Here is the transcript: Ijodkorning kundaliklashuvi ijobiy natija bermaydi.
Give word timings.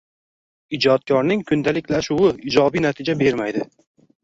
Ijodkorning 0.77 1.43
kundaliklashuvi 1.51 2.33
ijobiy 2.51 2.85
natija 2.89 3.19
bermaydi. 3.23 3.67